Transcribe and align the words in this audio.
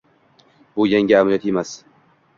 Bu– 0.79 0.87
yangi 0.93 1.19
amaliyot 1.19 1.47
emas. 1.53 1.79